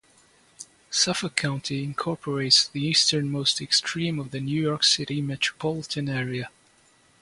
Suffolk 0.89 1.35
County 1.35 1.83
incorporates 1.83 2.67
the 2.67 2.81
easternmost 2.81 3.61
extreme 3.61 4.17
of 4.17 4.31
the 4.31 4.39
New 4.39 4.59
York 4.59 4.83
City 4.83 5.21
metropolitan 5.21 6.09
area. 6.09 6.49